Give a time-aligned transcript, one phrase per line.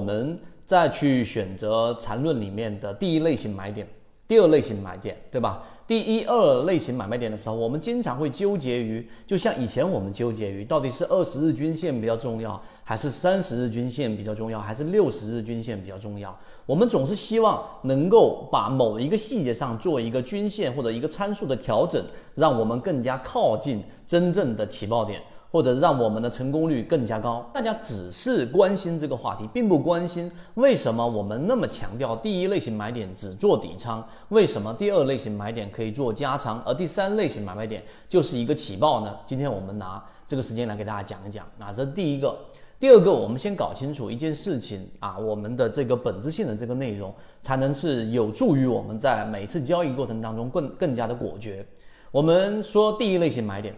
[0.00, 0.34] 我们
[0.64, 3.86] 再去选择缠论里面的第一类型买点、
[4.26, 5.62] 第二类型买点，对吧？
[5.86, 16.34] 第一二类型买卖点的时候，我们经常会纠结于，就像以前我们纠结于，到底是二十日均线比较重要，还是三十日均线比较重要，还是六十日均线比较重要？
[16.64, 22.02] 我们总是希望能够把某一个细节上做一个均线或者一个参数的调整，
[22.34, 25.20] 让我们更加靠近真正的起爆点。
[25.50, 27.50] 或者让我们的成功率更加高。
[27.52, 39.16] 大家只是关心这个话题，并不关心为什么我们那么强调第一类型买点只做底仓，为什么第二类型买点可以做加仓，而第三类型买卖点就是一个起爆呢？
[39.26, 41.44] 今天我们拿这个时间来给大家讲一讲。
[41.58, 42.38] 那这第一个，
[42.78, 47.12] 第二个，我们先搞清楚一件事情啊，我们的这个本质性的这个内容，
[47.42, 51.66] 才能是有助于我们在每次交易过程当中更更加的果决。
[52.12, 53.74] 我们说第一类型买点。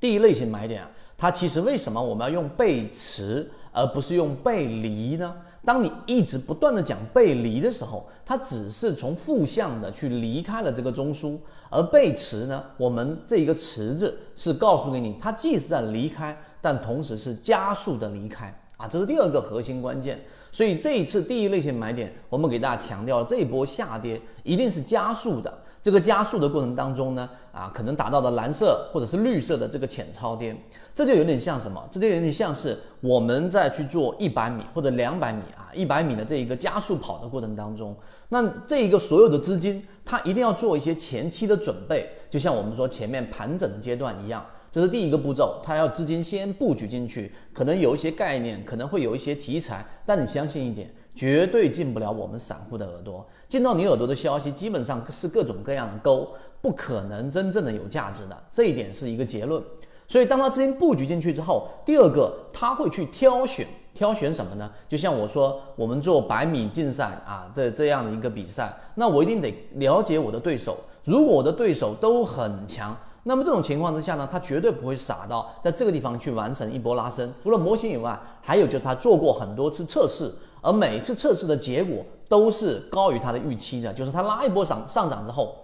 [0.00, 5.36] 第一类型买点啊，它其实为什么我们要用背驰而不是用背离呢？
[5.62, 20.18] 当你一直不断的讲背离的时候，它只是从负向的去离开了这个中枢，而背驰呢，我们这一个驰字是告诉给你，它既是在离开，但同时是加速的离开啊，这是第二个核心关键。
[20.50, 25.52] 所以这一次第一类型买点，我们给大家强调了这一波下跌一定是加速的。
[25.82, 30.54] 这个加速的过程当中呢，啊，可能达到的蓝色或者是绿色的这个浅超跌，
[30.94, 31.82] 这就有点像什么？
[31.90, 37.96] 这就有点像是我们在去做一百米或者两百米啊，一百米的这一个加速跑的过程当中，
[38.28, 50.90] 那这一个所有的资金，它一定要做一些前期的准备，就像我们说前面盘整的阶段一样，这是第一个步骤，它要资金先布局进去，可能有一些概念，可能会有一些题材，但你相信一点。
[51.12, 56.26] 绝对进不了我们散户的耳朵，进到你耳朵的消息基本上是各种各样的钩，
[56.62, 59.60] 不可能真正的有价值的，这一点是一个结论。
[60.06, 64.70] 所以当他资金布局进去之后，第二个他会去挑选，挑选什么呢？
[64.88, 70.78] 就像我说，我们做百米竞赛啊，这这样的一个比赛，那我一定得了解我的对手。
[71.04, 77.32] 如果我的对手都很强，那么这种情况之下呢，他绝对不会傻到在这个地方去完成一波拉升。
[77.42, 80.32] 除了模型以外，还有就是他做过很多次测试。
[80.62, 85.56] 而每次测试的结果都是高于他的预期的，就是他拉一波上上涨之后，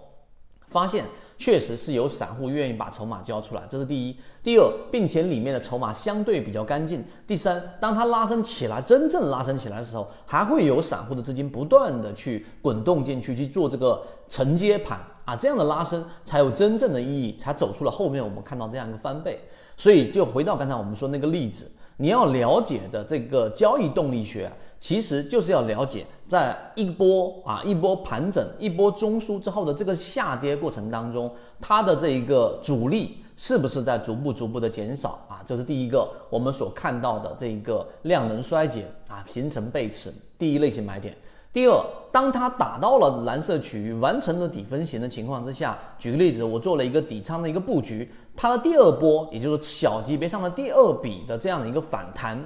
[0.65, 1.05] 发现
[1.37, 4.17] 确实是有散户愿意把筹码交出来，这是第一。
[4.43, 7.05] 第二，并且里面的筹码相对比较干净。
[7.27, 19.41] 第三，当它拉升起来，真正拉升起来的时候，还会有散户的资金不断的去滚动进去去做这个承接盘啊，这样的拉升才有真正的意义，才走出了后面我们看到这样一个翻倍。
[19.75, 24.49] 所以就回到刚才我们说那个例子，你要了解的这个交易动力学。
[24.79, 35.41] 其实就是要了解，在一波啊一波盘整、一波中枢之后的这个下跌过程当中，它的这一个阻力是不是在逐步逐步的减少啊？
[35.43, 41.17] 这是第一个我们所看到的这一个量能衰减啊，形成背驰，第一类型买点。
[41.57, 52.37] 第二，当它打到了蓝色区域，完成了底分型的情况之下，举个例子，我做了一个底仓的一个布局，它的第二波，也就是小级别上的第二笔的这样的一个反弹。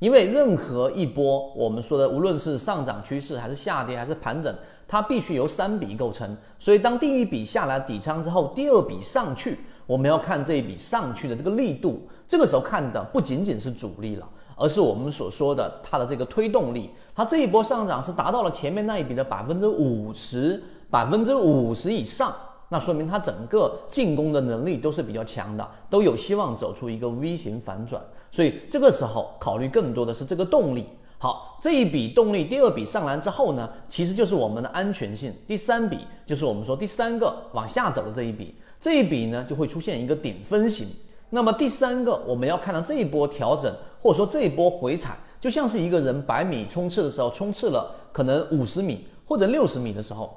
[0.00, 4.54] 因为任何一波我们说的，无论是上涨趋势还是下跌还是盘整，
[4.86, 6.36] 它必须由三笔构成。
[6.58, 9.56] 所以当第一笔下来底仓之后，第二笔上去，
[9.86, 12.06] 我们要看这一笔上去的这个力度。
[12.26, 16.90] 这个时候看的不仅仅是主力了，而是我们所说的它的这个推动力。
[17.14, 22.34] 它这一波上涨是达到了前面那一笔的百分之五十，百分之五十以上。
[22.68, 28.02] 那说明它整个进攻的能力都是比较强的，都有希望走出一个 V 型反转。
[28.30, 30.86] 所以这个时候考虑更多的是这个动力。
[31.16, 35.34] 好，这一笔动力，第二笔上来之后呢，其实就是我们的安全性。
[35.46, 40.86] 第三笔就是我们说第三个往下走的这一笔，这一笔呢就会出现一个顶分型。
[41.30, 50.34] 那么第三个我们要看到这一波调整，或者说这一波回踩，就像是一个人百米冲刺的时候，冲刺了可能五十米或者六十米的时候。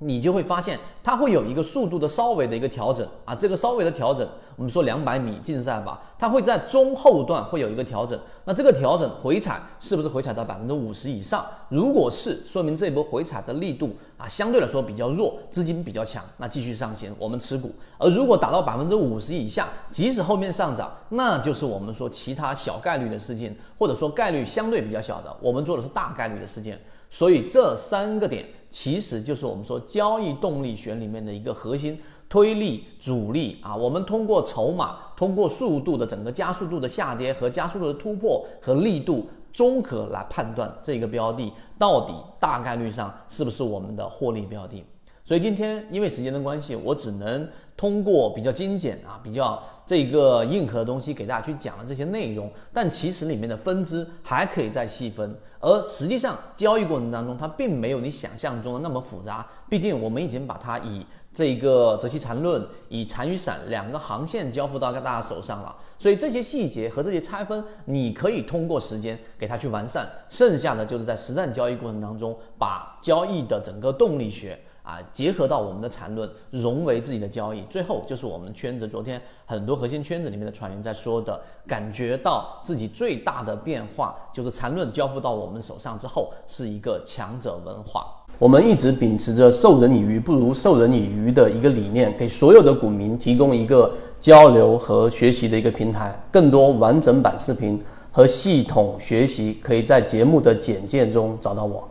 [0.00, 8.18] 你就会发现它会有一个速度的稍微的一个调整啊，这个稍微的调整，我们说两百米竞赛吧，它会在中后段会有一个调整。
[8.44, 11.46] 那这个调整回踩是不是回踩到百分之五十以上？
[11.68, 17.72] 如果是，说明这波回踩的力度啊相对来说比较弱，资金比较强，那继续上行，我们持股。
[17.96, 26.78] 而如果达到百分之五十以下，即使后面上涨，那就是我们说其他小概率的事件，或者说概率相对比较小的，我们做的是大概率的事件。
[27.10, 28.44] 所以这三个点
[28.74, 31.96] 其实就是我们说交易动力学里面的一个核心
[32.28, 33.76] 推力、阻力啊。
[33.76, 44.84] 我们通过筹码、通过速度的整个加速度的下跌和加速度的突破和力度综合来判断这个标的到底大概率上是不是我们的获利标的。
[45.26, 47.48] 所以今天因为时间的关系，我只能
[47.78, 52.50] 通过比较精简啊、比较这个硬核的东西给大家去讲了这些内容。
[52.74, 59.46] 但其实里面的分支还可以再细分，而实际上交易过程当中，它并没有你想象中的那么复杂。
[59.66, 88.04] 毕竟我们已经把它以这个择期缠论以残余散两个航线交付到大家手上了，所以这些细节和这些拆分，你可以通过时间给它去完善，剩下的就是在实战交易过程当中，把交易的整个动力学啊结合到我们的缠论，融为自己的交易，最后就是我们圈子昨天很多核心圈子里面的船员在说的，感觉到自己最大的变化就是缠论交付到我们手上之后，是一个强者文化。
[88.38, 93.90] 我们一直秉持着授人以鱼不如授人以渔的一个理念，给所有的股民提供一个
[94.20, 96.14] 交流和学习的一个平台。
[96.30, 101.88] 更多完整版视频和系统学习，可以在节目的简介中找到我。